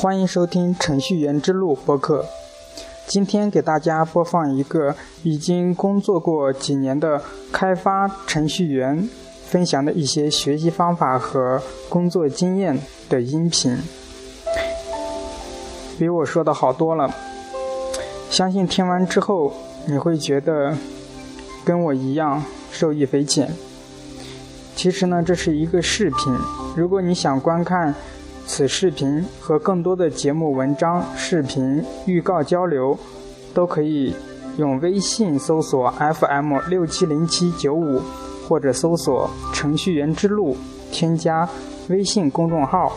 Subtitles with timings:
[0.00, 2.24] 欢迎收听《程序员之路》播客。
[3.06, 7.20] 今天给大家播放一个已经工作过几年的
[7.52, 9.06] 开发程序员
[9.44, 11.60] 分享的一些学习方法和
[11.90, 12.80] 工作经验
[13.10, 13.76] 的音频，
[15.98, 17.14] 比我说的好多了。
[18.30, 19.52] 相信听完之后，
[19.86, 20.74] 你会觉得
[21.62, 23.52] 跟我一样受益匪浅。
[24.74, 26.34] 其实呢，这是一个视频，
[26.74, 27.94] 如果你想观看。
[28.52, 32.98] 此视频和更多的节目文章、视频预告交流，
[33.54, 34.12] 都可以
[34.56, 38.02] 用微信搜索 FM 六七零七九五，
[38.48, 40.56] 或者搜索“程序员之路”，
[40.90, 41.48] 添加
[41.90, 42.92] 微信公众号。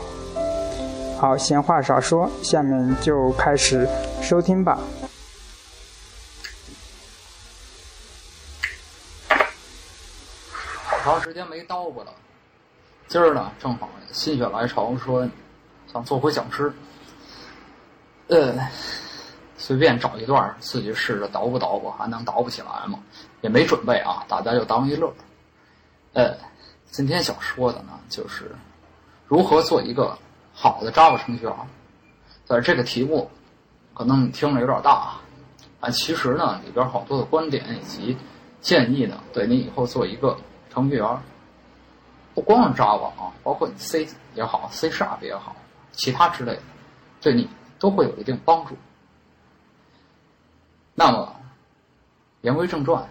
[1.19, 3.87] 好，闲话少说，下面就开始
[4.23, 4.79] 收听吧。
[10.81, 12.07] 好长时间没叨咕了，
[13.07, 15.29] 今儿呢正好心血来潮说。
[15.93, 16.73] 想做回讲师，
[18.27, 18.67] 呃，
[19.57, 22.97] 随便找一段自己试着捣鼓捣鼓，还能捣鼓起来吗？
[23.41, 25.13] 也没准备啊，大家就当一乐。
[26.13, 26.35] 呃，
[26.89, 28.51] 今天想说的呢，就是
[29.27, 30.17] 如何做一个
[30.51, 31.53] 好的 Java 程序员。
[32.47, 33.29] 但是这个题目
[33.93, 35.13] 可能你听着有点大
[35.79, 38.17] 啊，其实呢里边好多的观点以及
[38.61, 40.35] 建议呢，对你以后做一个
[40.73, 41.21] 程序员，
[42.33, 45.55] 不光是 Java 啊，包括你 C 也好，C Sharp 也好。
[45.93, 46.61] 其他之类的，
[47.21, 47.47] 对你
[47.79, 48.75] 都会有一定帮助。
[50.95, 51.35] 那么，
[52.41, 53.07] 言归正传，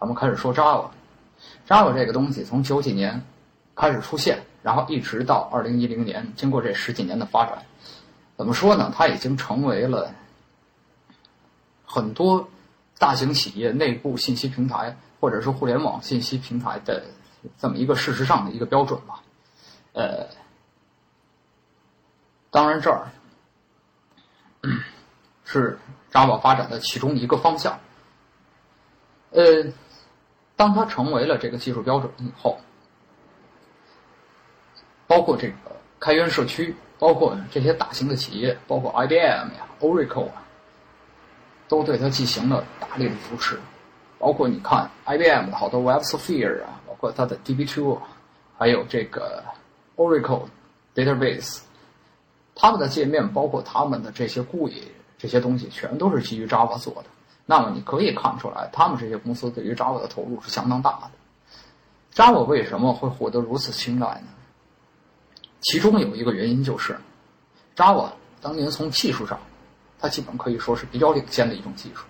[0.00, 0.88] 咱们开始说 Java。
[1.68, 3.22] Java 这个东西从九几年
[3.74, 7.62] 开始出现，然后一直到二零一零年，经过这十几年的发展，
[8.36, 8.92] 怎么说呢？
[8.96, 10.14] 它已经成为了
[11.84, 12.48] 很多
[12.98, 17.04] 大型企业内部信息平台或者是互联网信息平台的
[17.58, 19.22] 这么一个事实上的一个标准吧。
[19.92, 20.26] 呃。
[22.56, 23.06] 当然，这儿
[25.44, 25.78] 是
[26.10, 27.78] Java 发展的其中一个方向。
[29.32, 29.42] 呃，
[30.56, 32.58] 当它成为了这个技术标准以后，
[35.06, 35.54] 包括这个
[36.00, 40.42] 开源社区，包括这些大型的企业，包括 IBM 呀、Oracle 啊，
[41.68, 43.60] 都对它进行了大力的扶持。
[44.18, 48.00] 包括你看 IBM 的好多 WebSphere 啊，包括它的 DB2，
[48.56, 49.44] 还有这个
[49.96, 50.48] Oracle
[50.94, 51.65] Database。
[52.58, 54.82] 他们的界面，包括他们的这些 GUI
[55.18, 57.04] 这些东西，全都是基于 Java 做的。
[57.44, 61.10] 那么你可以看出来，他们这些公司对于 Java 的投入是相当大的。
[62.14, 64.28] Java 为什么会获得如此青睐呢？
[65.60, 66.98] 其中有一个原因就是
[67.76, 68.08] ，Java
[68.40, 69.38] 当年从技术上，
[69.98, 72.06] 它基本可以说是比较领先的一种技术。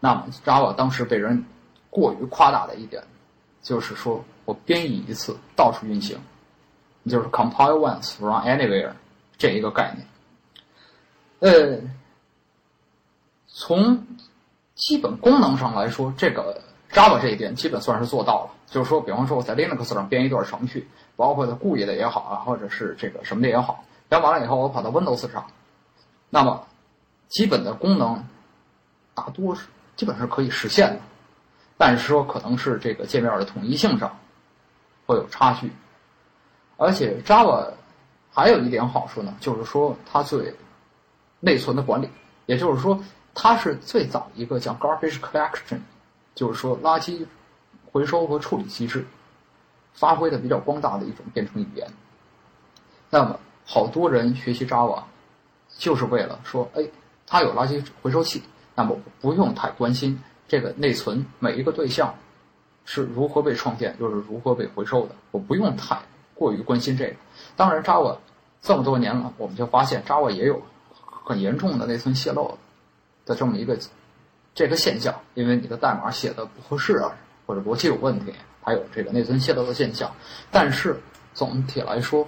[0.00, 1.44] 那么 Java 当时被人
[1.88, 3.02] 过于夸大的一点，
[3.62, 6.18] 就是说我编译一次到处运行，
[7.06, 8.92] 就是 compile once run anywhere。
[9.38, 11.80] 这一个概念，呃，
[13.46, 14.04] 从
[14.74, 16.60] 基本功能上来说，这个
[16.90, 18.50] Java 这一点基本算是做到了。
[18.66, 25.46] 就是说，比方说我在 Linux 上编一段程序，包括它故意的也好啊，或者是这个什么的也好，编完了以后我跑到 Windows 上，
[26.30, 26.66] 那么
[27.28, 28.26] 基本的功能
[29.14, 31.00] 大多是基本是可以实现的，
[31.76, 34.18] 但是说可能是这个界面的统一性上
[35.06, 35.70] 会有差距，
[36.76, 37.74] 而且 Java。
[38.38, 40.54] 还有一点好处呢，就是说它最
[41.40, 42.08] 内存的管理，
[42.46, 42.96] 也就是说
[43.34, 45.80] 它是最早一个叫 garbage collection，
[46.36, 47.26] 就是说垃圾
[47.90, 49.04] 回收和处理机制
[49.92, 51.84] 发挥的比较光大的一种编程语言。
[53.10, 55.02] 那么好多人学习 Java
[55.76, 56.88] 就是为了说，哎，
[57.26, 58.44] 它有垃圾回收器，
[58.76, 60.16] 那么不用太关心
[60.46, 62.14] 这个内存每一个对象
[62.84, 66.00] 是如何被创建，又是如何被回收的，我不用太
[66.36, 67.16] 过于关心这个。
[67.56, 68.16] 当然，Java。
[68.60, 70.60] 这么多年了，我们就发现 Java 也有
[71.24, 72.58] 很严重的内存泄漏
[73.24, 73.78] 的这么一个
[74.54, 77.12] 这个现象，因为你的代码写的不合适啊，
[77.46, 80.10] 或者逻辑有问题，还有这个内存泄漏的现象。
[80.50, 81.00] 但是
[81.34, 82.26] 总体来说，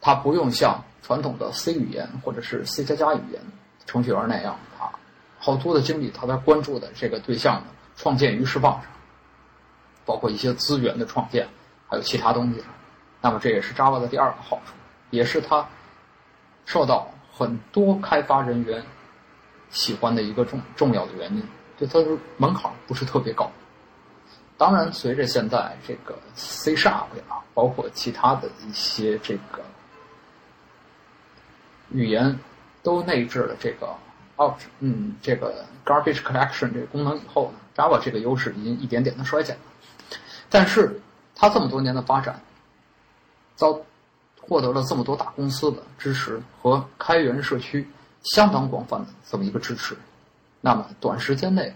[0.00, 3.40] 它不用像传统的 C 语言或者是 C 加加语言
[3.86, 4.92] 程序员那样啊，
[5.38, 7.66] 好多的精力他在关注的这个对象的
[7.96, 8.84] 创建与释放上，
[10.04, 11.48] 包括一些资源的创建，
[11.88, 12.62] 还有其他东西。
[13.22, 14.74] 那么这也是 Java 的第二个好处。
[15.10, 15.66] 也是它
[16.64, 18.82] 受到很多开发人员
[19.70, 21.42] 喜欢的一个重重要的原因，
[21.78, 23.50] 就它的门槛不是特别高。
[24.56, 29.62] 当然，随着现在这个 C Sharp 啊，包括其他的一些这个
[31.90, 32.38] 语言
[32.82, 33.88] 都内置了这个
[34.36, 39.62] 哦，嗯，这个 garbage collection 这个功能以后呢，Java 这个优势已经一点点的衰减了。
[40.48, 41.00] 但是
[41.34, 42.40] 它这么多年的发展
[43.56, 43.80] 遭。
[44.50, 47.88] 获得了这么多大公司的支持和开源社区
[48.24, 49.96] 相当广泛的这么一个支持，
[50.60, 51.72] 那么短时间内，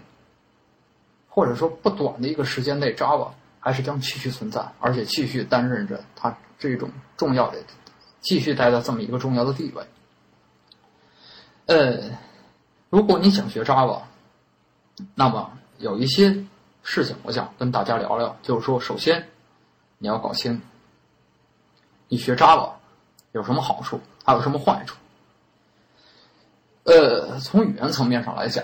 [1.29, 3.29] 或者说不短的一个时间内，Java
[3.61, 7.57] 还是将继续存在，而且继续担任着它这种重要的，
[8.19, 9.85] 继续待在这么一个重要的地位。
[11.67, 12.11] 呃，
[12.89, 14.01] 如果你想学 Java，
[15.15, 16.45] 那么有一些
[16.83, 19.29] 事情我想跟大家聊聊，就是说，首先
[19.97, 20.61] 你要搞清。
[22.07, 22.69] 你学 Java
[23.31, 24.95] 有什么好处，还有什么坏处？
[26.83, 28.63] 呃，从语言层面上来讲，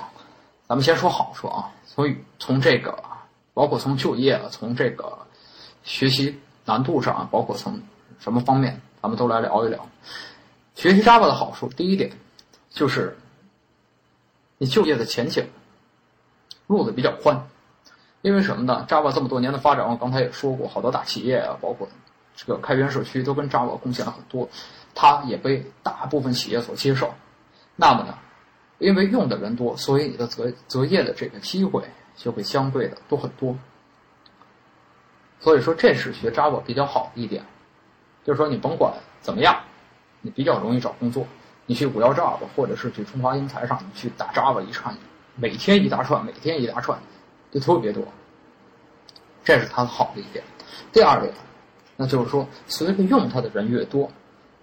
[0.68, 1.72] 咱们先说好处啊。
[1.88, 3.04] 从从这个，
[3.54, 5.18] 包括从就业，从这个
[5.84, 7.82] 学习难度上，包括从
[8.20, 9.88] 什么方面，咱们都来聊一聊。
[10.76, 12.12] 学习 Java 的好处，第一点
[12.70, 13.18] 就是
[14.60, 15.50] 你就业的前景
[16.68, 17.48] 路子比较宽，
[18.22, 21.90] 因为什么呢？Java 这么多年的发展，我刚才也说过，好多大企业啊，包括。
[22.44, 24.50] 这个开源社区都跟 Java 贡献了很多，
[24.96, 27.14] 它也被大部分企业所接受。
[27.76, 28.18] 那么呢，
[28.80, 31.84] 因为用的人多，所以你的择择业的这个机会
[32.16, 33.56] 就会相对的多很多。
[35.40, 37.46] 所以说，这是学 Java 比较好的一点，
[38.24, 38.92] 就是说你甭管
[39.22, 39.62] 怎么样，
[40.22, 41.28] 你比较容易找工作。
[41.68, 44.98] 你去五幺 Java 或者是去中华英才上，你去打 Java 一串，
[45.36, 47.00] 每天一大串，每天一大串，
[47.52, 48.04] 就特别多。
[49.44, 50.44] 这是它好的一点。
[50.92, 51.32] 第二点。
[52.02, 54.10] 那就是说，随着用它的人越多，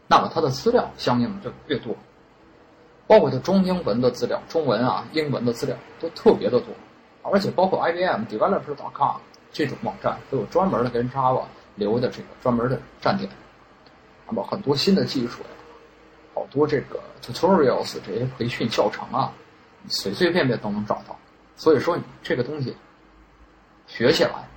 [0.09, 1.95] 那么它的资料相应的就越多，
[3.07, 6.75] 包括它中英文的资料、中文啊、英文的资料都特别的多，
[7.23, 9.19] 而且包括 IBM Developer.com
[9.53, 11.45] 这种网站都有专门的跟 Java
[11.77, 13.31] 留的这个专门的站点，
[14.27, 15.49] 那么很多新的技术呀，
[16.35, 19.33] 好多这个 tutorials 这些培训教程啊，
[19.87, 21.17] 随随便便都能找到。
[21.55, 22.77] 所以说，你这个东西
[23.87, 24.49] 学起来，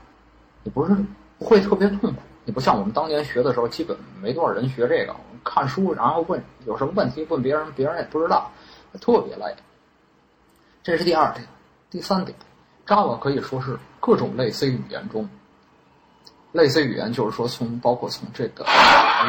[0.63, 0.95] 你不是
[1.37, 2.19] 不会特别痛苦。
[2.51, 5.15] 不像我们当年学的时候，基本没多少人学这个。
[5.43, 8.51] 看书，然后问有什么问题问别人，别人也不知道，
[9.01, 9.55] 特别累。
[10.83, 11.43] 这是第二点，
[11.89, 12.37] 第三点
[12.85, 15.27] ，Java 可以说是各种类 C 语言中，
[16.51, 18.63] 类 C 语言就是说从包括从这个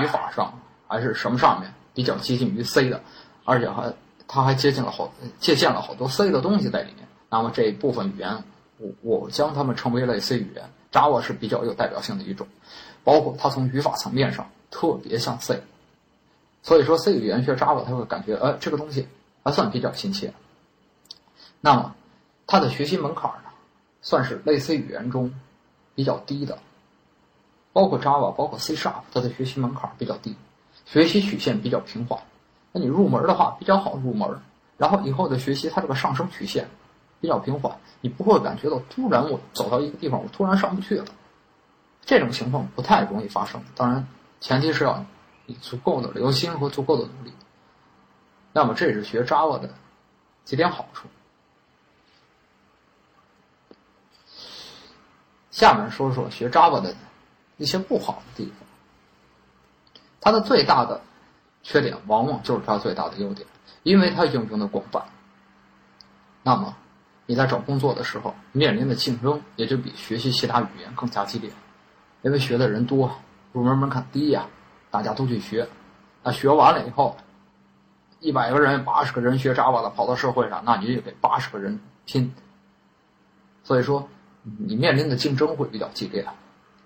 [0.02, 0.52] 语法上
[0.86, 3.00] 还是什么上面比较接近于 C 的，
[3.46, 3.90] 而且还
[4.28, 5.10] 它还接近了好
[5.40, 7.08] 借鉴了好多 C 的东西在里面。
[7.30, 8.44] 那么这一部分语言，
[8.76, 12.46] 我我将它们称为类 C 语言，Java 是比较有代表性的一种。
[13.04, 15.62] 包括它从语法层面上特别像 C，
[16.62, 19.08] 所以说 C 语言学 Java，他会感觉，呃，这个东西
[19.42, 20.32] 还算比较亲切。
[21.60, 21.94] 那么，
[22.46, 23.50] 它的学习门槛呢，
[24.00, 25.32] 算是类似语言中
[25.94, 26.58] 比较低的。
[27.72, 30.36] 包括 Java，包括 C Sharp，它的学习门槛比较低，
[30.84, 32.20] 学习曲线比较平缓。
[32.72, 34.28] 那你入门的话比较好入门，
[34.76, 36.68] 然后以后的学习它这个上升曲线
[37.20, 41.06] 比较平缓，你不会感觉到突然我走到一个地方，我突然上不去了。
[42.04, 44.06] 这种情况不太容易发生，当然，
[44.40, 45.04] 前提是要
[45.46, 47.32] 你足够的留心和足够的努力。
[48.52, 49.70] 那么，这是学 Java 的
[50.44, 51.08] 几点好处。
[55.50, 56.94] 下面说说学 Java 的
[57.56, 58.68] 一些不好的地方。
[60.20, 61.00] 它的最大的
[61.62, 63.46] 缺点，往往就是它最大的优点，
[63.84, 65.04] 因为它应用的广泛。
[66.42, 66.76] 那么，
[67.26, 71.50] 你在找工作的时候面临的竞争也就比学习其他语言更加激烈。
[72.22, 73.10] 因为学的人多，
[73.52, 74.46] 入门门槛低呀，
[74.90, 75.68] 大家都去学，
[76.22, 77.16] 那学完了以后，
[78.20, 82.32] 一百个人八十个人学 Java 的跑到社会上，那你就得八十个人拼。
[83.64, 84.08] 所以说，
[84.42, 86.24] 你面临的竞争会比较激烈。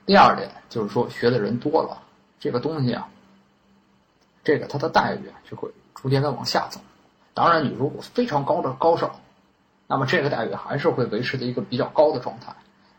[0.07, 2.03] 第二点就是说，学的人多了，
[2.41, 3.07] 这个东西啊，
[4.43, 6.81] 这个它的待遇就会逐渐的往下走。
[7.35, 9.11] 当然，你如果非常高的高手，
[9.87, 12.55] 那么这个待遇还是会维持在一个比较高的状态。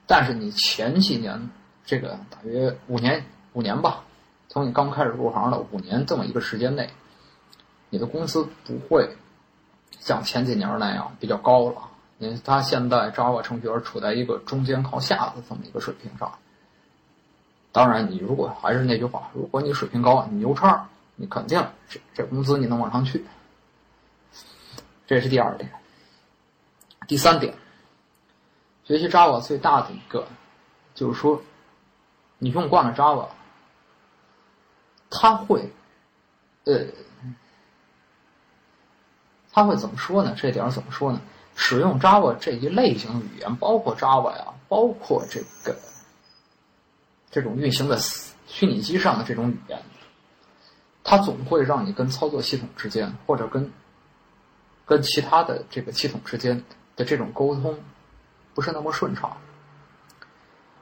[0.06, 1.50] 但是你前几年。
[1.88, 4.04] 这个大约五年五年吧，
[4.50, 6.90] 从你刚开始入行的五年这么一个时间内，
[7.90, 9.10] 你的工资不会
[9.98, 11.82] 像前几年那样比较高了。
[12.20, 16.30] 因为他现在 Java 程序员处在一个中间靠下的这么一个水平上。
[17.72, 23.26] 当然，你如果还是那句话，如果你水平高，你牛叉，你肯定这这工资你能往上去。
[25.06, 25.72] 这是第二点。
[27.08, 27.54] 第三点，
[28.84, 30.28] 学习 Java 最大的一个
[30.94, 31.42] 就是说。
[32.40, 33.28] 你用惯了 Java，
[35.10, 35.72] 他会，
[36.66, 36.86] 呃，
[39.52, 40.36] 他会怎么说呢？
[40.38, 41.22] 这点怎么说呢？
[41.56, 45.76] 使用 Java 这一类型语言，包括 Java 呀，包括这个
[47.32, 47.98] 这种运行的
[48.46, 49.82] 虚拟机上的这种语言，
[51.04, 53.72] 它总会让你跟操作系统之间，或者跟
[54.86, 56.64] 跟其他的这个系统之间
[56.96, 57.80] 的这种沟通，
[58.54, 59.36] 不是那么顺畅。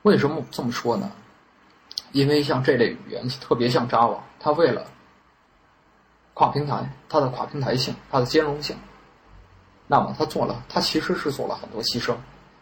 [0.01, 1.09] 为什么这么说呢？
[2.15, 4.87] 因为像这类语言特别像 Java，它为了
[6.33, 8.73] 跨平台，它的跨平台性，它的兼容性，
[9.85, 12.15] 那么它做了，它其实是做了很多牺牲。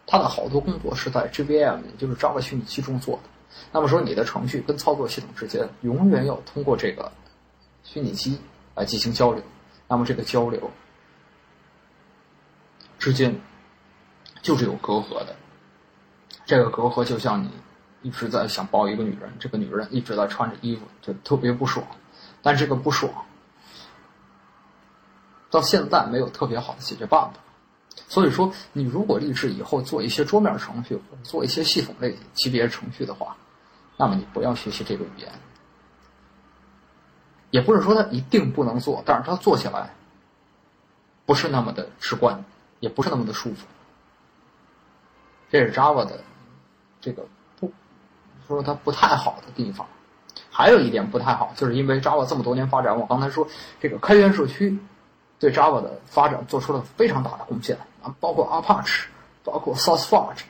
[0.08, 3.30] 它的好多工作是在 JVM，也就是 Java 虚拟器中做的。
[3.72, 7.12] 那么说，你的程序跟操作系统之间永远要通过这个
[7.84, 8.42] 虚拟机
[8.74, 9.44] 来进行交流。
[9.88, 10.72] 那么这个交流
[12.98, 13.40] 之间
[14.42, 15.36] 就是有隔阂的。
[16.44, 17.52] 这个隔阂就像你
[18.04, 21.84] 一直在想抱一个女人，这个女人一直在穿着衣服，就特别不爽。
[22.44, 23.12] 但这个不爽
[25.50, 27.40] 到现在没有特别好的解决办法。
[28.08, 33.36] 所以说，你如果立志以后做一些桌面程序做一些系统类级别程序的话，
[33.98, 35.32] 那么你不要学习这个语言。
[37.52, 39.94] 也不是说它一定不能做，但是它做起来
[41.26, 42.44] 不是那么的直观，
[42.80, 43.68] 也不是那么的舒服。
[45.52, 46.24] 这是 Java 的
[47.00, 47.28] 这个
[48.48, 49.86] 说它不太好的地方。
[50.50, 53.48] 还有一点不太好，就是因为 Java 这么多年发展，我刚才说
[53.80, 54.78] 这个开源社区。
[55.40, 59.08] 对 Java 的发展做出了非常大的贡献啊，包括 Apache，
[59.44, 60.44] 包括 SourceForge，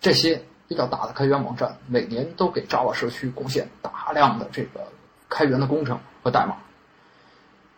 [0.00, 4.80] 这些比较大的开源网站，每年都给 Java 社区贡献大量的这个
[5.28, 6.56] 开源的工程和代码。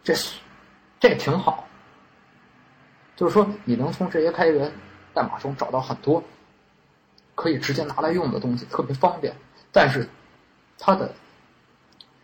[0.03, 0.15] 这
[0.99, 1.67] 这挺好，
[3.17, 4.73] 就是说你能从这些开源
[5.13, 6.23] 代码中找到很多
[7.35, 9.37] 可以直接拿来用的东西，特别方便。
[9.76, 10.09] 但是
[10.78, 11.12] 它的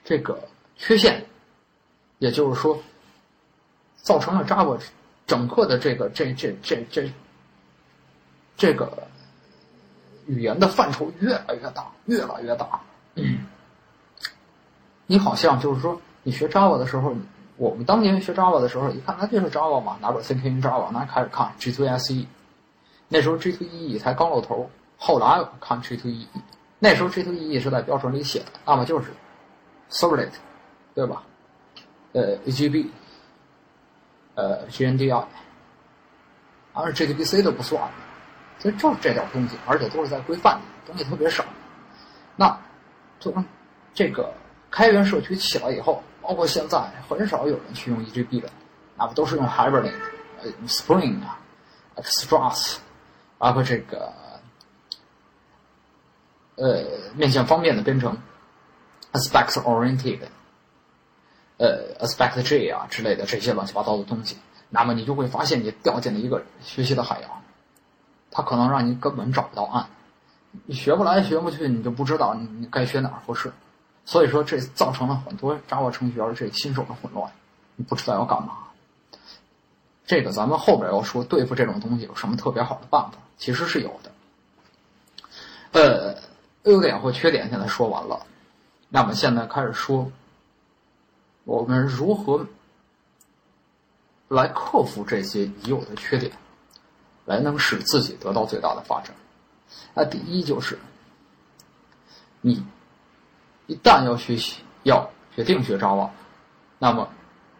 [0.03, 0.43] 这个
[0.79, 1.23] 缺陷，
[2.19, 2.83] 也就是说。
[4.03, 4.77] 造成了 Java
[5.29, 7.13] 整个的这个这这这这
[8.57, 9.07] 这个
[10.27, 12.81] 语言的范畴越来越大，越来越大。
[15.07, 17.15] 你好像就是说，你学 Java 的时候，
[17.57, 22.27] 我们当年学 Java 的时候，一看那就是 Java 嘛，拿本 Thinking Java，那开始看 G2SE，
[23.07, 24.69] 那时候 G2EE 才刚露头，
[24.99, 26.27] 后来看 G2EE，
[26.83, 29.13] 那时候 G2EE 是在标准里写的，那么就是
[29.89, 30.33] Servlet，
[30.97, 31.23] 对吧？
[32.13, 32.89] 呃，EGB。
[34.35, 35.25] 呃，GNDI，
[36.73, 37.79] 而 JDBC 都不算，
[38.59, 41.45] 所以就是这点东西，而且都是在规范里，东西特别少。
[42.35, 42.59] 那，
[43.21, 43.45] 从
[43.93, 44.33] 这个
[44.71, 48.49] 开源社区起来以后，包括现在，很少有人去用 EGB 的，
[48.97, 49.93] 那么都是用 Hibernate、
[50.41, 51.39] 呃 Spring 啊、
[51.99, 52.79] Struts，
[53.37, 54.11] 包括这个
[56.57, 58.19] 呃面向方便的编程
[59.13, 60.21] ，Aspect Oriented。
[61.59, 64.37] 呃，Aspect J 啊之类的这些乱七八糟的东西，
[64.69, 67.31] 那么你就会发现你掉进了一个学习的海洋，
[68.33, 69.87] 它可能让你根本找不到岸，
[70.65, 73.53] 你学不来学不去，你就不知道你该学哪儿合适，
[74.05, 77.31] 所以说这造成了很多 Java 程序员这新手的混乱，
[77.77, 78.59] 你不知道要干嘛。
[80.05, 84.11] 这个咱们后边要说对付这种东西有什么特别好的办法，其实是有的。
[85.73, 86.17] 呃，
[86.65, 88.27] 优点或缺点现在说完了，
[88.89, 90.11] 那么现在开始说。
[91.45, 92.47] 我们如何
[94.29, 96.31] 来克服这些已有的缺点，
[97.25, 99.13] 来能使自己得到最大的发展？
[99.93, 100.79] 那第一就是，
[102.41, 102.65] 你
[103.67, 106.11] 一旦要学习，要决定学 Java，
[106.79, 107.09] 那么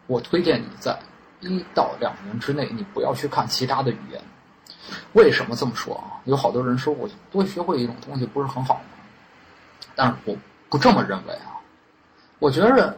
[0.07, 0.97] 我推荐你在
[1.41, 4.21] 一到两年之内，你不要去看其他的语言。
[5.13, 6.21] 为什么这么说啊？
[6.25, 8.81] 有好多人说我多学会一种东西不是很好吗？
[9.95, 10.35] 但是我
[10.69, 11.59] 不这么认为啊，
[12.39, 12.97] 我觉着。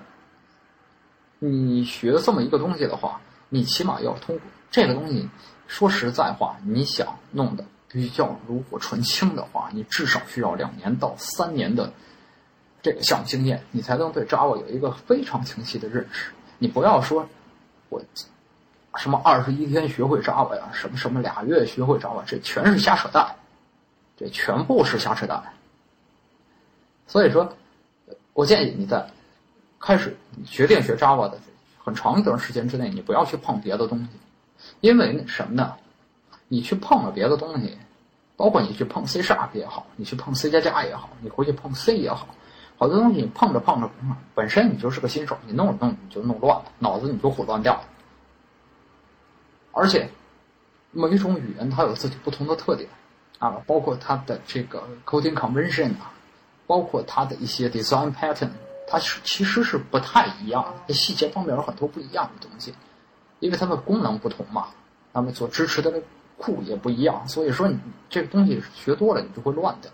[1.38, 5.30] 你学这么一个东西的话，你起码要通过这个东西。
[5.68, 11.92] 说实在话，你想弄的比较炉火纯青的话，你至少需要两年到三年的
[12.82, 16.32] 这个项目经验，你才能对 Java 有一个非常清晰的认识。
[16.58, 17.28] 你不要说
[17.90, 18.02] 我
[18.98, 23.36] 什么二十一天学会 Java 呀，什么什么俩月学会 Java，这全是瞎扯淡，
[24.18, 25.44] 这全部是瞎扯淡。
[27.08, 27.54] 所以说，
[28.34, 29.08] 我建议你在。
[29.78, 31.38] 开始决定学 Java 的
[31.78, 34.08] 很长一段时间之内，你不要去碰别的东西，
[34.80, 35.76] 因为什么呢？
[36.48, 37.78] 你去碰了别的东西，
[38.36, 42.26] 包括你去碰 C Sharp 也好，你去碰 C 加加也好，你回去碰 C 也好，
[42.78, 43.88] 好多东西你碰着碰着，
[44.34, 47.84] 本身你就是个新手，你弄着弄着你就弄乱了，脑子你就混乱掉了。
[49.76, 50.10] 而且
[50.92, 52.90] 每一种语言它有自己不同的特点
[53.38, 56.12] 啊，包括它的这个 coding convention 啊，
[56.66, 58.50] 包括它的一些 design pattern。
[58.88, 62.72] 它是其实是不太一样，的细节方面有很多不一样的东西，
[63.40, 64.68] 因为它的功能不同嘛，
[65.12, 65.92] 那么所支持的
[66.38, 67.80] 库也不一样，所以说你
[68.12, 69.92] 这个东西学多了你就会乱掉。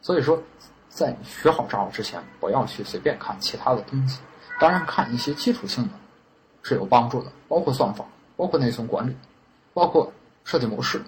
[0.00, 0.40] 所以说，
[0.88, 4.20] 在你学好 Java 之前，不要去随便看其他的东西，
[4.60, 5.90] 当然看一些基础性的
[6.62, 8.04] 是有帮助的，包括算法，
[8.36, 9.16] 包括内存管理，
[9.72, 10.12] 包括
[10.44, 11.02] 设计模式，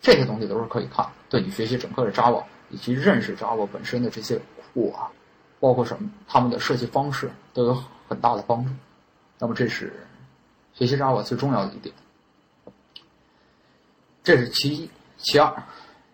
[0.00, 4.40] 这些东西都是可以看，对你学习整个的 Java 以及认识 Java 本身的这些。
[4.72, 5.10] 库啊
[5.58, 8.70] 包括什么，他们的设计方式都有很大的帮助。
[9.36, 9.92] 那么这是
[10.72, 11.92] 学习 Java 最重要的一点，
[14.22, 14.88] 这是其一。
[15.16, 15.52] 其二，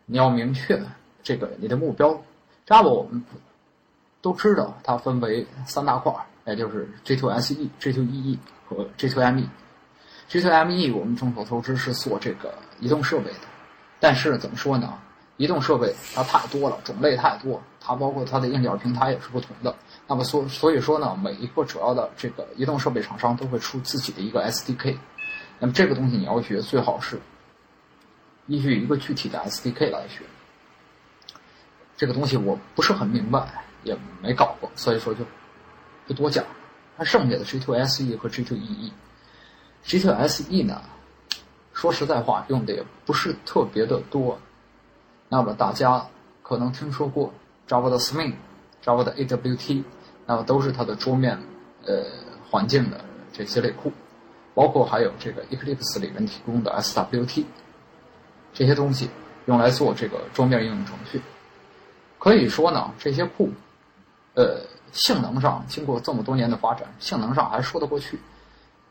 [0.07, 0.83] 你要明确
[1.23, 2.19] 这个你的目标。
[2.67, 3.23] Java 我们
[4.23, 6.15] 都知道，它分为三大块，
[6.47, 8.38] 也就是 J2SE、J2EE
[8.69, 9.47] 和 J2ME。
[10.31, 13.41] J2ME 我们众所周知是做这个移动设备的，
[14.00, 14.99] 但是怎么说呢？
[15.37, 19.75] 移动设备它太多了，种类太多，它包括它的硬件平台也是不同的。
[20.09, 24.97] 那么所所以说呢，每一个主要的这个移动设备厂商都会出自己的一个 SDK。
[25.59, 27.21] 那么这个东西你要学，最好是
[28.47, 30.23] 依据一个具体的 SDK 来学。
[31.99, 33.47] 这个东西我不是很明白，
[33.85, 35.21] 也没搞过，所以说就
[36.07, 36.43] 不多讲。
[36.99, 40.81] 它剩下的 G2SE 和 G2EE，G2SE 呢，
[41.75, 44.39] 说实在话用的也不是特别的多。
[45.29, 46.07] 那么大家
[46.43, 47.35] 可能听说过
[47.69, 48.33] Java 的 Swing、
[48.83, 49.85] Java 的 AWT，
[50.25, 51.39] 那么都是它的桌面
[51.85, 52.07] 呃
[52.49, 53.93] 环境的这些类库，
[54.55, 57.45] 包括还有这个 Eclipse 里面提供的 SWT
[58.55, 59.11] 这些东西，
[59.45, 61.21] 用来做这个桌面应用程序。
[62.19, 63.53] 可以说呢，这些库，
[64.35, 64.63] 呃，
[64.97, 68.19] 性能上经过这么多年的发展，性能上还说得过去。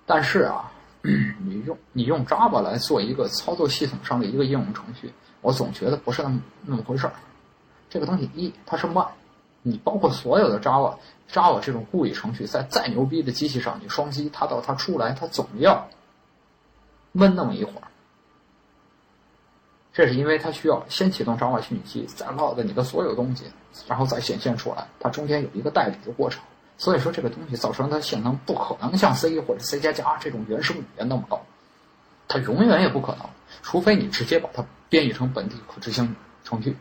[0.06, 0.72] 但是啊，
[1.02, 7.14] 你用你用 Java 来做一个操作系统上的一个应用程序，我总觉得不是那么那么回事儿。
[7.90, 9.06] 这个东西一它是慢，
[9.62, 10.96] 你包括所有的 Java
[11.32, 15.88] Java 这种固语程序，在再牛逼的机器上，你双击它到它出来，它总要
[17.12, 17.88] 闷那么一会儿。
[19.96, 23.46] 这是因为它需要先启动 Java 虚拟机，再 load 你的所有东西，
[23.88, 24.86] 然后再显现出来。
[25.00, 26.44] 它中间有一个代理的过程，
[26.78, 31.42] 所以说这个东西造成它性能不可能像 C 或者 C 加加这种原生语言那么高，
[32.28, 33.26] 它永远也不可能，
[33.62, 36.76] 除非你直接把它编译成本地可执行程序。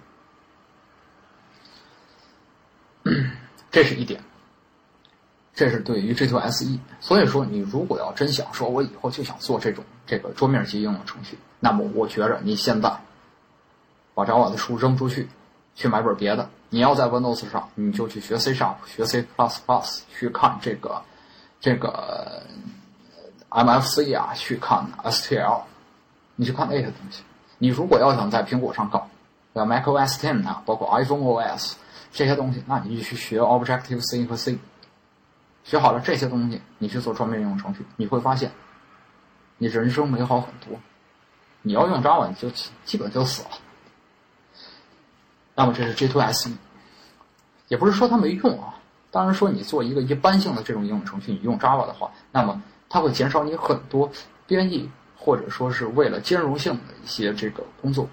[3.70, 4.20] 这是一点，
[5.54, 6.80] 这是对于 J2SE。
[6.98, 11.38] 所以说，你如果要真想说，我以后就想做这种这个桌面级应用程序。
[11.64, 12.94] 那么我觉着你现在
[14.12, 15.26] 把 Java 的书扔出去，
[15.74, 16.50] 去买本别的。
[16.68, 21.02] 你要在 Windows 上，你就去学 C Sharp、学 C++，plus plus，去看这个
[21.58, 22.42] 这个
[23.48, 25.62] MFC 啊，去看 STL，
[26.36, 27.22] 你去看那些东西。
[27.56, 29.08] 你如果要想在苹果上搞，
[29.54, 31.72] 像 macOS 10啊，包括 iPhone OS
[32.12, 34.58] 这些东西，那你就去学 Objective C 和 C。
[35.62, 38.52] 学好了这些东西，你去做桌面应用程序，你会发现，
[39.56, 40.78] 你人生美好很多。
[41.66, 42.50] 你要用 Java，你就
[42.84, 43.48] 基本就死了。
[45.54, 46.52] 那么这是 J2SE，
[47.68, 48.74] 也不是说它没用啊。
[49.10, 54.10] 当然说你做一个一般性的这种应用程序，你用 Java 的话，那么它会减少你很多
[54.46, 58.06] 编译或者说是为了兼容性的一些这个工作。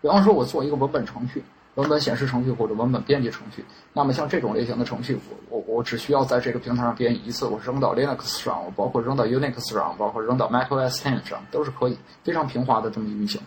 [0.00, 1.42] 比方说，我做一个文本程序。
[1.74, 13.40] 文本显示程序或者文本编辑程序，那么像这种类型的程序，我我我只需要在这个平台上编译一次，我扔到 Linux 上，我包括扔到 Unix 上，包括扔到 macOS 10上，都是可以非常平滑的这么运行，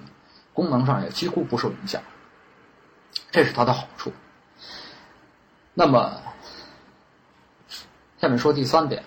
[0.54, 2.02] 功能上也几乎不受影响，
[3.30, 4.12] 这是它的好处。
[5.76, 6.20] 那么，
[8.18, 9.04] 下面说第三点，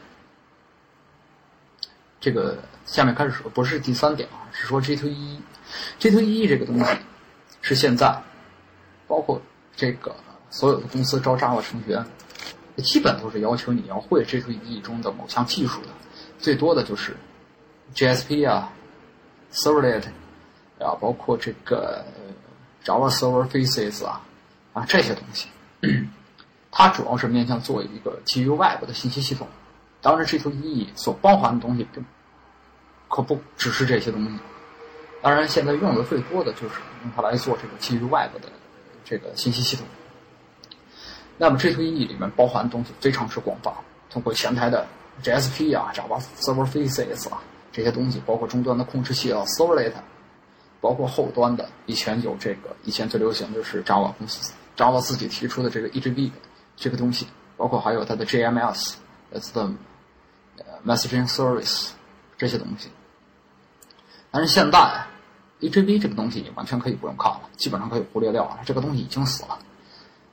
[2.20, 6.84] 这个下面开始说不是第三点啊，是说 J2EE，J2EE 这个东西
[7.60, 8.22] 是现在。
[9.08, 9.40] 包括
[9.74, 10.14] 这个
[10.50, 12.06] 所有的公司招 Java 程序员，
[12.76, 15.88] 基本都是要求你要会 J2EE 中的某项技术的，
[16.38, 17.16] 最多的就是
[17.94, 18.70] JSP 啊
[19.52, 20.04] ，Servlet
[20.78, 22.04] 啊，包括这个
[22.84, 24.20] Java Server Faces 啊
[24.74, 25.48] 啊这些东西，
[26.70, 29.48] 它主要是面向做一个基于 Web 的信息系统。
[30.00, 32.04] 当然，J2EE 所包含的东西并
[33.08, 34.30] 可不只是这些东西。
[35.20, 38.48] 当然，现在用的最多的就是用它来做这个基于 Web 的。
[39.08, 39.86] 这个信息系统，
[41.38, 43.72] 那么 J2EE 里面包含的东西非常之广泛，
[44.10, 44.86] 通过前台的
[45.22, 47.40] JSP 啊、Java Server Faces 啊
[47.72, 49.94] 这些东西，包括终端的控制器啊、Servlet，
[50.82, 56.30] 包括后端的，以前有这个以前最流行的是 Java 公司 Java 自己提出的这个 EJB
[56.76, 58.96] 这个东西，包括还有它的 JMS、
[59.32, 59.72] s the
[60.84, 61.92] Messaging Service
[62.36, 62.90] 这些东西，
[64.30, 65.06] 但是现在。
[65.60, 68.60] EJB 这个东西你完全可以不用看了，基本上可以忽略掉了。
[68.64, 69.58] 这个东西已经死了。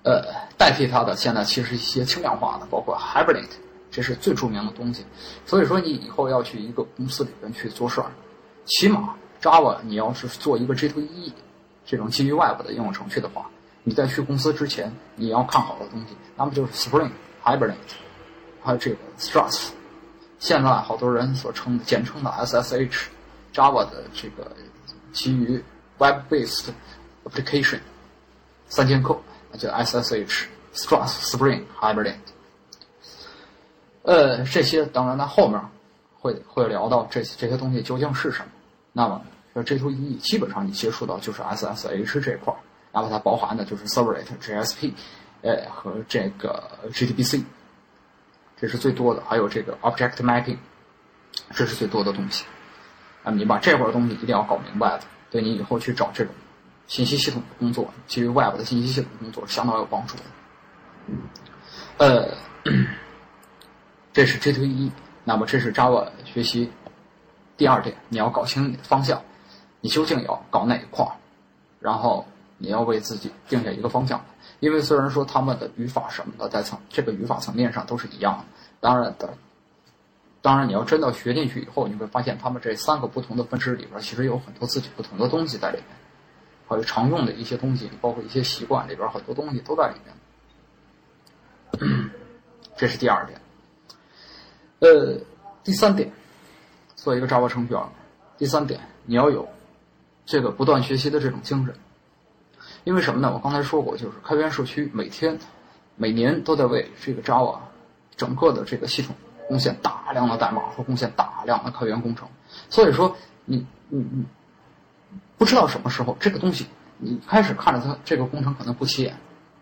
[0.04, 0.22] 呃，
[0.56, 3.50] 代替它的现在其实一些轻量化的，包括 Hibernate，
[3.90, 5.04] 这是最著名的东西。
[5.48, 8.12] 所以说你以后要去一个公司里边去做事儿，
[8.66, 11.34] 起码 Java 你要是做一个 J2EE
[11.88, 13.50] 这种基于 Web 的应用程序的话，
[13.84, 17.10] 你在去公司之前你要看好的东西，那么就是 Spring、
[17.44, 17.74] Hibernate，
[18.62, 19.70] 还有这个 Struts。
[20.38, 24.52] 现在好多人所称简称的 SSH，Java 的这个。
[25.15, 25.63] 基于
[25.97, 26.69] Web-based
[27.23, 27.80] application
[28.67, 29.17] 三剑客，
[29.49, 32.17] 那叫 SSH Struts、Spring、Hibernate。
[34.04, 35.60] 呃，这些当然在后面
[36.19, 38.51] 会会聊到这些这些东西究竟是什么。
[38.91, 39.21] 那么，
[39.54, 42.60] 这 J2EE 基本上你接触到就是 SSH 这块儿，
[42.91, 44.91] 那么它包含的就是 Servlet、JSP，
[45.41, 47.43] 呃和这个 JDBC，
[48.58, 50.58] 这是最多的，还有这个 Object Mapping，
[51.51, 52.45] 这是最多的东西。
[53.26, 56.34] 那你把这块东西一定要搞明白了，对你以后去找这种
[56.88, 60.24] 信息系统的工作，基于 Web 的信息系统工作相当有帮助的。
[61.98, 62.38] 呃。
[64.12, 64.92] 这是 J2EE，
[65.26, 66.72] 那么这是 Java 学习
[67.58, 69.22] 第二点，你要搞清你的方向，
[69.82, 71.12] 你究竟要搞哪一块儿，
[71.82, 72.26] 然后
[72.58, 74.24] 你要为自己定下一个方向。
[74.62, 78.46] 因为虽然说他们的语法什么的在层这个语法层面上都是一样的，
[78.80, 79.34] 当然的，
[80.45, 85.88] 当然你要真的学进去以后，你会发现他们这三个不同的分支里边其实有很多自己不同的东西在里面，
[86.67, 89.95] 还有常用的一些东西，包括一些习惯里边很多东西都在里
[91.81, 92.12] 面。
[92.77, 93.41] 这是第二点。
[94.81, 95.17] 呃，
[95.63, 96.12] 第三点，
[96.95, 97.81] 做一个 Java 程序员。
[98.38, 99.49] 第三点，你要有
[100.27, 101.73] 这个不断学习的这种精神。
[102.84, 103.31] 因为什么呢？
[103.34, 105.39] 我刚才说过，就是开源社区每天、
[105.95, 107.58] 每年都在为这个 Java
[108.15, 109.15] 整个的这个系统
[109.47, 112.27] 贡献大量的代码和贡献大量的开源工程。
[112.69, 114.25] 所以说，你你你
[115.38, 119.15] 不知道什么时候这个东西，你开始看着它这个工程可能不起眼，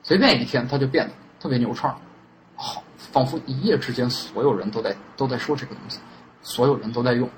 [0.04, 1.96] 随便一天它就变得特别牛叉。
[2.56, 2.84] 好。
[3.12, 6.00] 仿佛一夜之间，所有人都在都在说这个东西，
[6.42, 7.30] 所有人都在用。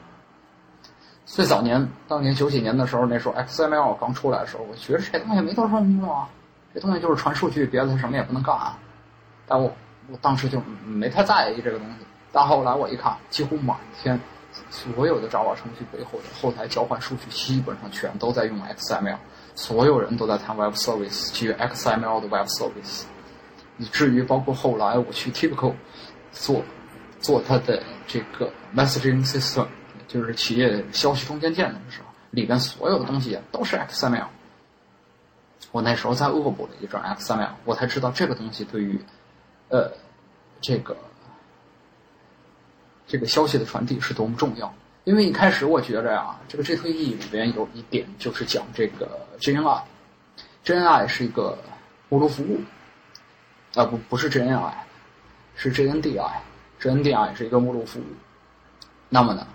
[1.26, 6.30] 最早年，当年九几年的时候，那时候 XML 刚出来的时候，我觉得这东西没多少用啊，
[6.74, 8.56] 这东西就是传数据，别的什么也不能干。
[8.56, 8.78] 啊
[9.48, 9.76] 但我
[10.10, 12.05] 我当时就没太在意这个东西。
[12.36, 14.20] 但后来我一看，几乎满天
[14.70, 19.18] 所有的 Java 程序背后的后台交换数据，基本上全都在用 XML，
[19.56, 23.04] 所有人都在谈 Web Service，基于 XML 的 Web Service。
[23.78, 25.74] 以至于包括后来我去 Typical
[26.34, 26.62] 做
[27.22, 29.68] 做它的这个 messaging system，
[30.06, 34.26] 就是企业消息中间件的时候，里边所有的东西都是 XML。
[35.72, 39.00] 我那时候在恶补了一阵 XML，我才知道这个东西对于
[39.70, 39.90] 呃
[40.60, 40.98] 这个
[43.08, 44.74] 这个消息的传递是多么重要。
[45.04, 51.58] 因为一开始我觉着呀，这个 JTE 里边有一点就是讲这个 JNI，JNI 是一个
[52.10, 52.60] 目录服务。
[53.76, 54.72] 啊不不是 JNI，
[55.56, 58.06] 是 JNDI，JNDI 是一个目录服务。
[59.10, 59.46] 那么呢，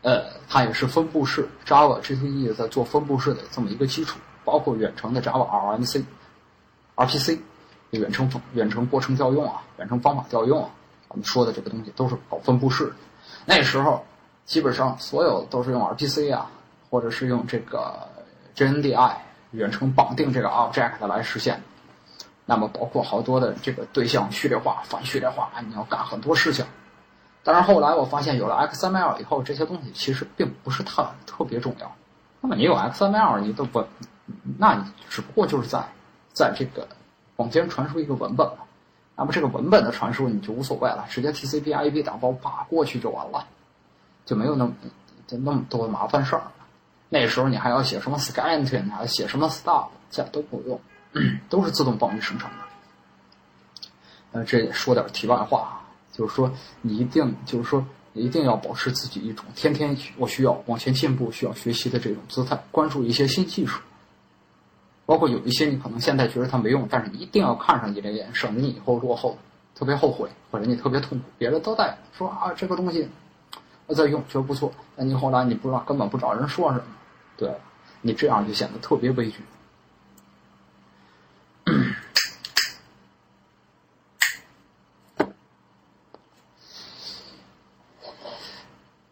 [0.00, 5.46] 呃，它也是分布式 Java JTE 在做分布式的这么一个基础，包括远程的 Java
[5.78, 6.02] RMC、
[6.96, 7.38] RPC，
[7.90, 10.70] 远程远程过程调用啊，远程方法调用啊，
[11.12, 12.92] 我们说的这个东西都是搞分布式。
[13.44, 14.04] 那时候
[14.44, 16.50] 基本上所有都是用 RPC 啊，
[16.90, 18.08] 或者是用这个
[18.56, 19.12] JNDI
[19.52, 21.62] 远程绑定这个 object 来实现。
[22.44, 26.66] 那么包括好多的这个对象序列化、反序列化，你要干很多事情。
[27.44, 31.94] 但是后来我发现，有了 XML 以后，这些东西其实并不是特特别重要。
[32.40, 33.84] 那么你有 XML，你都不，
[34.58, 35.84] 那你只不过就是在
[36.32, 36.88] 在这个
[37.36, 38.58] 网间传输一个文本了。
[39.16, 43.46] 那么这个文本的传输你就无所谓了，直接 TCP/IP 打包啪过去就完了，
[44.24, 44.72] 就没有那么
[45.26, 46.42] 就那么多麻烦事儿。
[47.08, 50.80] 那时候你还要写什么 skeleton，还要写什么 stub，这都不用。
[51.50, 52.56] 都是自动帮你生成的。
[54.32, 63.82] 呃，这也说点题外话啊，就是说你一定就是说一定要保持自己一种天天我需要往前进步、需要学习的这种姿态，关注一些新技术。
[65.04, 69.36] 包括有一些你可能现在觉得它没用，但是你一定要看上一点点，省得你以后落后，
[69.74, 71.24] 特别后悔，或者你特别痛苦。
[71.38, 73.08] 别的都在说啊，这个东西
[73.86, 76.84] 我在用，觉得不错，但你后来你不知道，根本不找人说什么，
[77.36, 77.52] 对
[78.00, 79.42] 你这样就显得特别悲剧。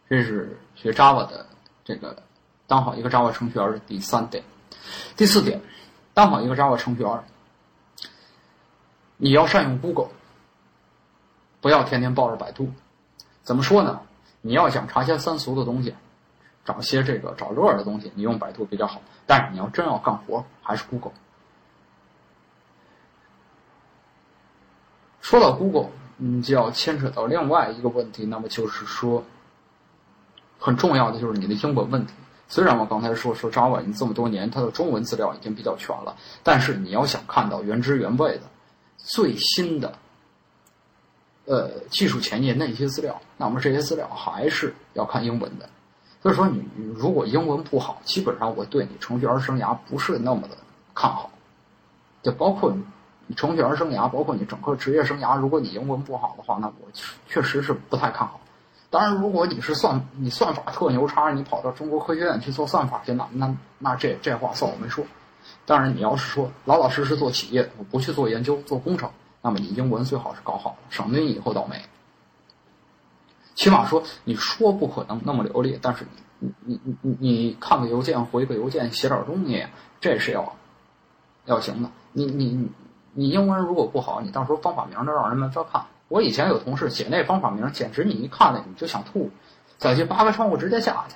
[0.09, 1.47] 这是学 Java 的
[1.85, 2.21] 这个
[2.67, 4.43] 当好一个 Java 程序员的第三点，
[5.17, 5.61] 第四点，
[6.21, 7.25] 刚好一个 Java 程序员，
[9.17, 10.11] 你要善用 Google，
[11.63, 12.71] 不要天天抱着百度。
[13.43, 14.03] 怎么说呢？
[14.43, 15.95] 你要想查些三俗的东西，
[16.63, 19.01] 找些这个找乐的东西，你用百度比较好。
[19.25, 21.15] 但是你要真要干活，还是 Google。
[25.23, 29.25] 说到 Google，你就要牵扯到另外一个问题，那么就是说。
[30.59, 32.13] 很重要的就是你的英文问题。
[32.51, 38.43] 虽然我刚才说说 Java 你这么多年，它的中文资料已经比较全了，但是你要想看到原汁原味的、
[38.97, 39.95] 最新的，
[41.47, 45.69] 呃，技术前沿的一些资料，那么这些资料还是要看英文的。
[46.23, 46.61] 所以说，你
[46.97, 50.57] 如果英文不好，基本上我对你程序员生涯不是那么的
[50.93, 51.31] 看好。
[52.23, 52.75] 就包括
[53.29, 56.89] 你程序员生涯，包括你整个职业生涯，如果你英文不好的话，那我
[57.29, 58.41] 确实是不太看好。
[58.91, 65.05] 当然，如果你是算你算法特牛叉，你跑到中国科学院去做算法去，那那那这这话算我没说。
[65.65, 69.09] 当然，你要是说老老实实做企业，我不去做研究、做工程，
[69.43, 71.81] 那么你英文最好是搞好了，省得你以后倒霉。
[73.55, 76.05] 起码说你说不可能那么流利，但是
[76.41, 79.65] 你你你你你看个邮件、回个邮件、写点东西，
[80.01, 80.57] 这是要
[81.45, 81.89] 要行的。
[82.13, 82.69] 你你
[83.13, 85.87] 你英文如果不好，你到时候方法名都让人们照看。
[86.11, 89.31] 我以前有同事写那方法名，简直你一看那你就想吐。
[89.79, 91.15] 再去扒个窗户直接下去，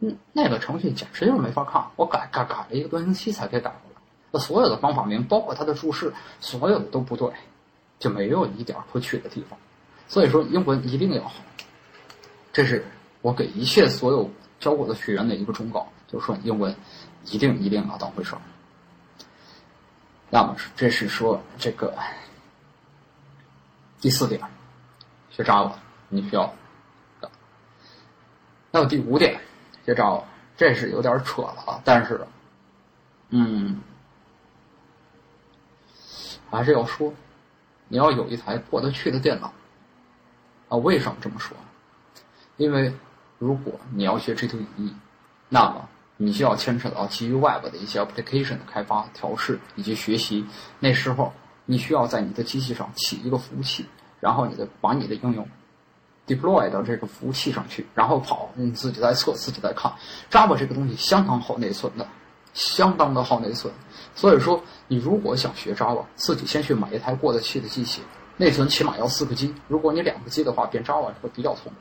[0.00, 1.86] 嗯，那个程序简直就是没法看。
[1.94, 4.00] 我改改改了一个多星期才给改回来。
[4.32, 7.30] 那所有的方法名，包括它的注释，所有的都不对，
[8.00, 9.56] 就没有一点可取的地方。
[10.08, 11.34] 所以说，英文一定要好。
[12.52, 12.84] 这是
[13.22, 16.74] 我给一切所有教过的学员的一个忠告，就是说英文
[17.26, 18.42] 一定一定要当回事儿。
[20.28, 21.94] 那么这是说这个。
[24.00, 24.40] 第四点，
[25.28, 25.72] 学 Java
[26.08, 26.52] 你需要
[27.20, 27.30] 的。
[28.70, 29.38] 那么第五点，
[29.84, 30.24] 学 Java
[30.56, 32.26] 这是有点扯了啊，但是，
[33.28, 33.80] 嗯，
[36.50, 37.12] 还是要说，
[37.88, 39.52] 你要有一台过得去的电脑。
[40.70, 41.54] 啊，为什么这么说？
[42.56, 42.94] 因为
[43.38, 44.94] 如果你要学 G2E，
[45.50, 50.46] 那么你需要牵扯到基于 Web 的一些 application 的开发、调试以及学习，
[50.78, 51.34] 那时候。
[51.70, 53.86] 你需要在你的机器上起一个服务器，
[54.18, 55.46] 然后你的把你的应用
[56.26, 59.92] deploy 到这个服务器上去，然后跑，你自己在测，自己在看。
[60.28, 62.04] Java 这个东西相当耗内存的，
[62.54, 63.72] 相当的耗内存。
[64.16, 68.02] 所以说，你如果想学 Java，自己先去买一台过得去的机器，
[68.36, 69.54] 内存起码要四个 G。
[69.68, 71.78] 如果你两个 G 的话，编 Java 会比较痛苦。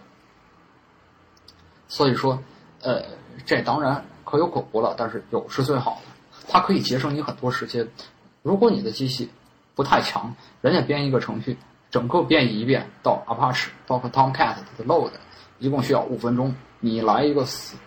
[1.88, 2.38] 所以说，
[2.84, 3.04] 呃，
[3.44, 7.88] 这当然可有可无了，但是有是最好的，它可以节省你很多时间。
[8.44, 9.30] 如果你的机器，
[9.80, 11.58] 不太强，人家编一个程序，
[11.90, 15.12] 整个编译一遍到 Apache，包括 Tomcat 的 load，
[15.58, 16.54] 一共需要五分钟。
[16.82, 17.78] 你来一个十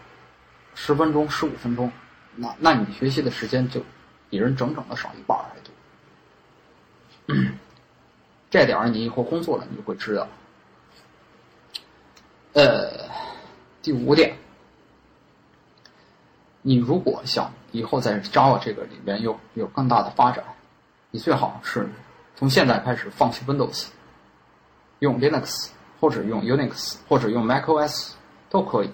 [0.74, 1.92] 十分钟、十五分钟，
[2.34, 3.82] 那那你学习的时间就
[4.30, 5.54] 比人整整的少一半还
[7.26, 7.36] 多。
[8.48, 10.26] 这点儿你以后工作了你就会知道。
[12.54, 12.90] 呃，
[13.82, 14.34] 第五点，
[16.62, 20.42] 你如果想以后在 Java 这个里面有有更大的发展。
[21.14, 21.86] 你最好是
[22.34, 23.88] 从现在开始放弃 Windows，
[25.00, 25.68] 用 Linux
[26.00, 28.12] 或者用 Unix 或者用 macOS
[28.48, 28.90] 都可以。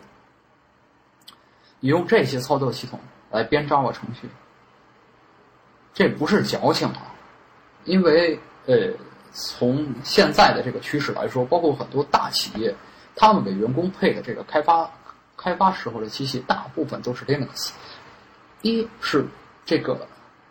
[1.78, 2.98] 你用这些操作系统
[3.30, 4.28] 来编 Java 程序，
[5.94, 7.14] 这不是矫情啊，
[7.84, 8.90] 因为呃，
[9.32, 12.74] 从现在的这个趋势来说，包括很多大企业，
[13.14, 14.90] 他们给员工配的这个开发
[15.36, 17.70] 开发时候的机器，大部分都是 Linux。
[18.62, 19.24] 一是
[19.64, 20.04] 这个。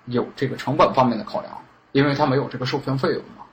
[0.08, 1.54] 有这个成本方面的考量，
[1.91, 3.46] 因为他没有这个授权费用嘛。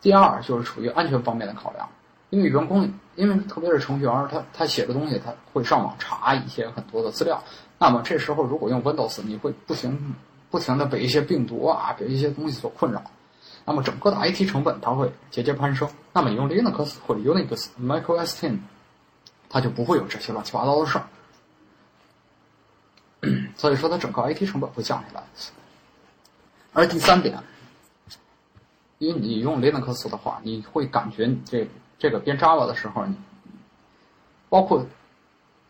[0.00, 1.88] 第二就是处于安全方面的考量，
[2.30, 7.42] 因为员工，因为特别是程序员，他他写的东西他会上网查一些很多的资料。
[7.78, 10.14] 那么这时候如果用 Windows，你会不停
[10.50, 13.02] 不停的被一些病毒啊，被一些东西所困扰。
[13.64, 15.88] 那么整个的 IT 成本它会节节攀升。
[16.12, 18.58] 那么你用 Linux 或者 Unix、macOS Ten，
[19.48, 21.04] 它就不会有这些乱七八糟的事儿。
[23.56, 25.24] 所以说，它整个 IT 成本会降下来。
[26.78, 27.36] 而第三点，
[28.98, 33.16] 因为你用 Linux 的话，你会感觉你这这个编 Java 的时候，你
[34.48, 34.86] 包括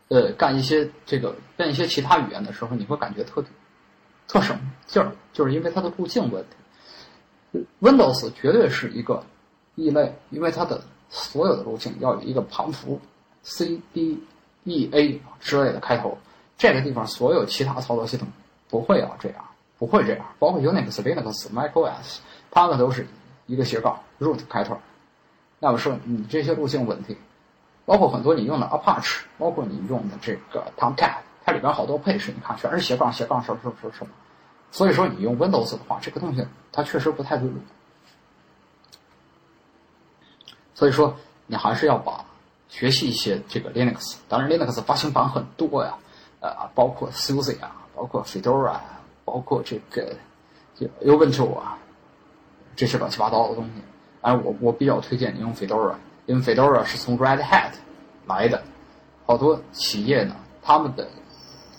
[0.09, 3.43] 呃干一些这个编一些其他语言的时候，你会感觉特
[4.27, 7.63] 特省劲儿，就是因为它的路径问题。
[7.81, 9.23] Windows 绝对是一个
[9.73, 13.01] 异类，因为它的所有的路径要有一个盘符
[13.41, 14.23] C D
[14.63, 16.19] E A 之类的开头，
[16.55, 18.27] 这个地方所有其他操作系统
[18.69, 19.48] 不会要这样。
[19.79, 22.17] 不会这样，包括 Unix、Linux、macOS，
[22.51, 23.07] 它们都是
[23.45, 24.77] 一个斜杠 root 开头。
[25.57, 27.17] 那么说你这些路径问题，
[27.85, 31.15] 包括很多你用的 Apache，包括你用的这个 Tomcat，
[31.45, 34.11] 它里边好多配置，你看全是斜杠斜杠什么什么什么。
[34.69, 37.55] 所以说你用 Windows 的话，这个东西它确实不太对路。
[40.75, 41.15] 所以说
[41.47, 42.25] 你还是要把
[42.67, 45.97] 学习一些这个 Linux，当然 Linux 发行版很多呀，
[46.41, 48.98] 呃，包括 SUSE 啊，包括 Fedora 啊。
[49.29, 50.15] 包括这个
[50.73, 51.77] 就 Ubuntu 啊，
[52.75, 53.71] 这些乱七八糟的东西。
[54.21, 55.93] 哎，我我比较推荐你用 Fedora，
[56.25, 57.73] 因为 Fedora 是从 Red Hat
[58.25, 58.63] 来的。
[59.25, 61.07] 好多企业呢，他们的，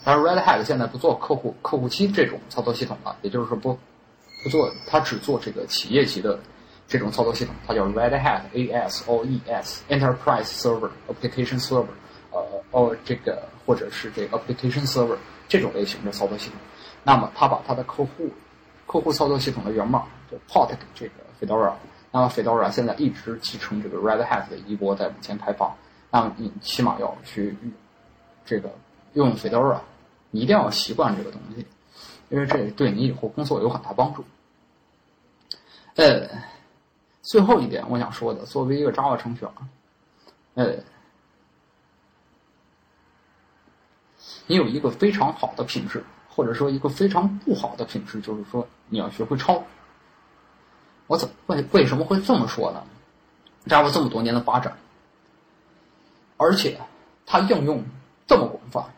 [0.05, 3.77] 但是 Red Hat 现在不做客户客户机这种操作系统了，也就是说不
[4.45, 6.39] 不做，它只做这个企业级的
[6.87, 11.97] 这种操作系统，它叫 Red Hat ASOES Enterprise Server Application Server，
[12.31, 15.17] 呃哦这个或者是这个 Application Server
[15.51, 16.59] 这种类型的操作系统。
[17.03, 18.31] 那么，他把他的客户、
[18.87, 21.75] 客户操作系统的源码就 port 给这个 Fedora。
[22.13, 25.75] 那么 Fedora 现在一直继承这个 Red Hat 的衣钵在往前开发。
[26.11, 27.57] 那么你起码要去
[28.45, 28.71] 这个
[29.15, 29.79] 用 Fedora，
[30.31, 31.67] 你一定要习惯这个东西，
[32.29, 34.25] 因为这对你以后工作有很大帮助。
[35.97, 36.29] 呃，
[37.23, 39.53] 最后一点我想说的，作为一个 Java 程序员，
[40.55, 40.75] 呃，
[44.47, 49.63] 你有一个非常好的品质，或者说一个非常不好的品质，就是说你要学会抄。
[51.07, 52.83] 我怎为为什么会这么说呢
[53.67, 54.77] ？Java 这么多年的发展。
[56.37, 56.81] 而且，
[57.27, 57.85] 它应用
[58.27, 58.95] 这么广泛。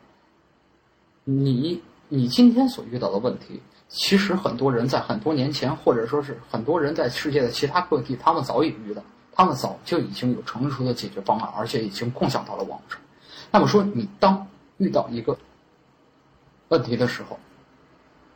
[1.24, 13.00] 你你今天所遇到的问题，其实很多人在很多年前，或者说是很多人在世界的其他各地，他们早已遇到，他们早就已经有成熟的解决方案，而且已经共享到了网上。
[13.50, 14.46] 那么说，你当
[14.82, 15.36] 遇到一个
[16.68, 17.38] 问题的时候，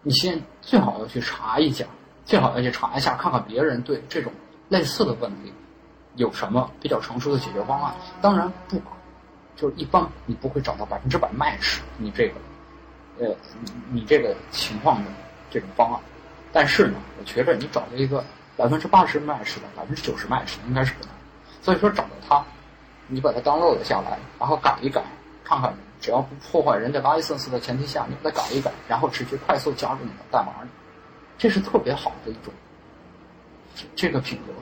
[0.02, 1.85] 你先最好要去查一下，
[2.24, 4.32] 最好要去查一下，看看别人对这种
[4.68, 5.52] 类似的问题
[6.14, 7.94] 有什么比较成熟的解决方案。
[8.22, 8.80] 当然不。
[9.56, 12.35] 就是一般你不会找到百分之百 match 你这个，
[13.18, 13.35] 呃，
[13.90, 15.11] 你这个情况的
[15.50, 15.98] 这种方案，
[16.52, 18.22] 但是呢，我觉着你找到一个
[18.54, 21.14] 百分之八十 match 的，百分之九十 match 应该是不难。
[21.62, 22.44] 所以说找到它，
[23.09, 25.02] 你把它 download 下来，然后改一改，
[25.42, 30.68] 看看只要不破坏人家 license 的前提下，你把它改一改，然后直接快速加入你的代码里，
[31.38, 32.52] 这是特别好的一种
[33.94, 34.52] 这个品格，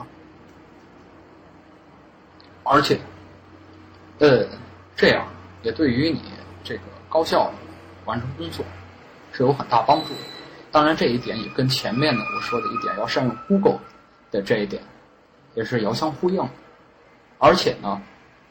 [2.63, 2.99] 而且，
[4.19, 4.45] 呃。
[4.97, 5.27] 这样
[5.61, 6.21] 也对于你
[6.63, 7.51] 这个高效
[8.05, 8.65] 完成工作
[9.33, 10.19] 是有很大帮助的。
[10.71, 13.81] 当然，这一点也跟前面的我说的一点要善用 Google
[14.31, 14.81] 的这一点
[15.53, 16.47] 也是遥相呼应。
[17.39, 18.01] 而且呢，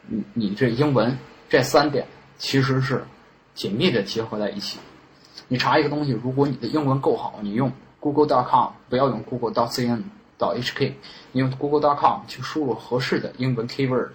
[0.05, 1.17] 你你这英文
[1.49, 2.05] 这三点
[2.37, 3.05] 其实是
[3.53, 4.79] 紧密的结合在一起。
[5.47, 10.03] 你查一个东西，如果你的英文够好，你用 Google.com 不要用 Google.cn
[10.37, 10.93] 到 HK，
[11.31, 14.09] 你用 Google.com 去输入合适的英文 keyword。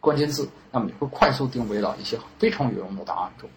[0.00, 3.48] 关键字，那么你会快速定位到一些非常有用的答案中。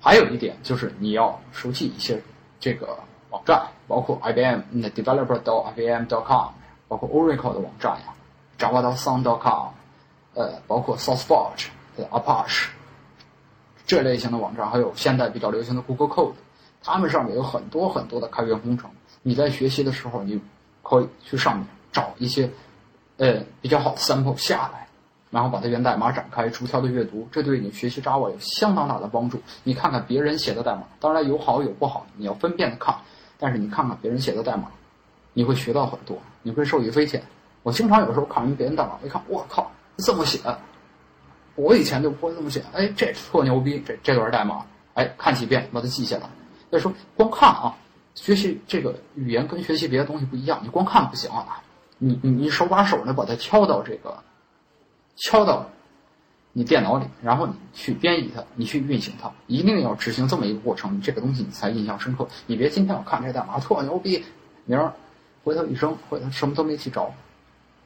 [0.00, 2.22] 还有一点就是你要熟悉一些
[2.58, 2.98] 这个
[3.28, 6.52] 网站，包括 IBM 的 developer 到 IBM.com，
[6.88, 8.14] 包括 Oracle 的网站呀
[8.58, 9.72] ，Java 到 Sun.com，
[10.34, 11.66] 呃，包括 SourceForge
[12.04, 12.66] Apache
[13.86, 16.34] 这类型的网站，还有现在比较流行的 Google Code，
[16.82, 18.90] 它们上面有很多很多的开源工程。
[19.22, 20.40] 你在学习的时候，你
[20.82, 22.50] 可以去上面找一些。
[23.18, 24.86] 呃，比较好的 sample 下来，
[25.30, 29.40] 然后把它源代码展开，逐条的阅读，这对你学习 Java 有相当大的帮助。
[29.64, 32.94] 你看看别人写的代码，当然有好有不好，你要分辨的看。
[33.38, 34.68] 但是你看看别人写的代码，
[35.32, 37.22] 你会学到很多，你会受益匪浅。
[37.62, 40.38] 我经常有时候看完别人代码，一看，我靠，这么写，
[41.56, 42.62] 我以前就不会这么写。
[42.72, 44.64] 哎，这特牛逼，这这段代码，
[44.94, 46.28] 哎，看几遍把它记下来。
[46.70, 47.76] 再说，光看啊，
[48.14, 51.62] 学习这个语言跟学习别的东西不一样，你光看不行啊。
[51.98, 54.22] 你你你手把手的把它敲到这个，
[55.16, 55.70] 敲到
[56.52, 62.28] 你电脑里，然后你去编译它，你去运行它，一定要执行这么一个过程，你这个东西你才印象深刻。
[62.46, 64.22] 你别今天我看这代码特牛逼，
[64.66, 64.92] 明儿
[65.42, 67.10] 回头一扔，回头什么都没记着，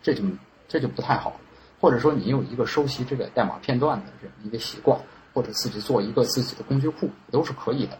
[0.03, 0.25] 这就
[0.67, 1.37] 这就不太好。
[1.81, 5.01] 或者说你有一个收集这个代码片段的这么一个习惯，
[5.33, 7.97] 或者自己做一个自己的工具库都是可以的。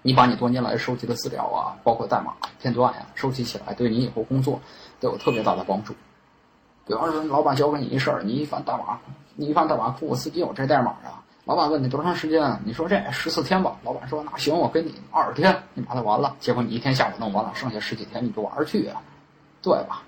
[0.00, 4.60] 你把你多年来收集的资料啊，包括代码片段呀，收集起来，对你以后工作
[4.98, 5.94] 都有特别大的帮助。
[6.86, 8.98] 比方说，老板交给你一事儿，你一翻代码，
[9.36, 11.22] 你一翻代码库，我自己有这代码啊。
[11.44, 13.76] 老板问你多长时间，你说这十四天吧。
[13.84, 16.34] 老板说那行，我给你二十天，你把它完了。
[16.40, 19.02] 结果你一天下午弄完了，剩下十几天你就玩去啊，
[19.60, 20.02] 对吧？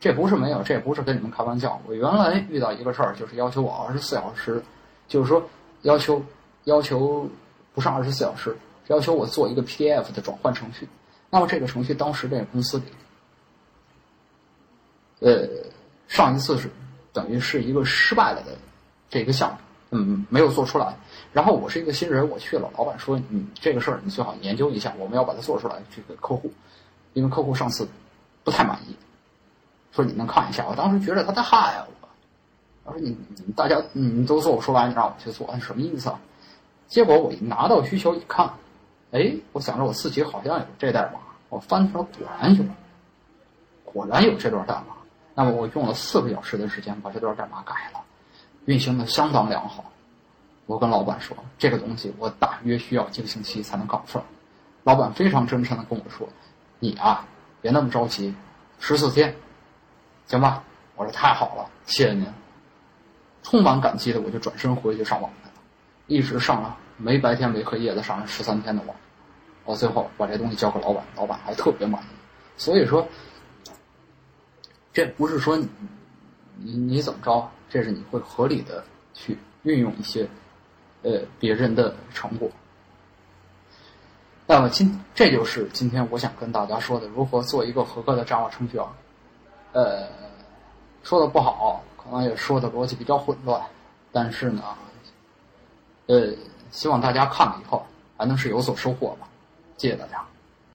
[0.00, 1.80] 这不是没有，这不是跟你们开玩笑。
[1.86, 4.60] 我原来遇到一个事儿，就是要求我二十四小时，
[5.06, 5.46] 就是说
[5.82, 6.22] 要求
[6.64, 7.28] 要求
[7.74, 8.56] 不上二十四小时。
[8.86, 10.88] 要求我做一个 PDF 的转换程序，
[11.30, 12.84] 那么这个程序当时这个公司里，
[15.20, 15.46] 呃，
[16.08, 16.68] 上一次是
[17.12, 18.58] 等于是一个失败了的
[19.08, 19.56] 这个项目，
[19.90, 20.96] 嗯，没有做出来。
[21.32, 25.76] 然后我是一个新人，我去了，老板说你这个事儿你最好研究一下，我们要把它做出来。
[25.94, 26.52] 这个客户，
[27.12, 27.86] 因为客户上次
[28.42, 28.96] 不太满意，
[29.92, 30.66] 说你能看一下。
[30.68, 32.08] 我当时觉得他在害我，
[32.84, 33.16] 他说你
[33.46, 36.20] 你大家你都做我说完，你让我去做，什么意思啊？
[36.88, 38.50] 结果我一拿到需求一看。
[39.12, 41.18] 哎，我想着我自己好像有这代码，
[41.48, 42.64] 我翻出来果然有，
[43.84, 44.94] 果然有这段代码。
[45.34, 48.00] 那么我用了四个小时的时间把这段代码改了，
[48.66, 49.84] 运行的相当良好。
[50.66, 54.24] 我跟老板说，这个东西我大约需要几个星期才能搞出来。
[54.84, 56.28] 老板非常真诚的跟我说
[56.78, 57.26] ：“你啊，
[57.60, 58.32] 别那么着急，
[58.78, 59.34] 十四天，
[60.30, 60.64] 行吧？”
[60.96, 62.26] 我说：“太好了，谢谢您。”
[63.42, 65.54] 充满感激的我就转身回去上网去了，
[66.06, 66.76] 一直上了。
[66.98, 68.94] 没白天没黑夜的上了十三天的网，
[69.64, 72.06] 我最后把这东西交给老板，老板还特别满意。
[72.58, 73.08] 所以说，
[74.92, 75.66] 这不是说你
[76.58, 80.28] 你你怎么着，这是你会合理的去运用一些
[81.02, 82.50] 呃别人的成果。
[84.46, 88.86] 那么今这就是今天我想跟大家说的，如何做一个合格的 Java 程序员。
[89.72, 90.06] 呃，
[91.02, 93.60] 说的不好，可能也说的逻辑比较混乱，
[94.12, 94.62] 但是呢，
[96.06, 96.32] 呃，
[96.70, 97.84] 希望大家看了以后
[98.16, 99.28] 还能是有所收获吧。
[99.76, 100.24] 谢谢大家。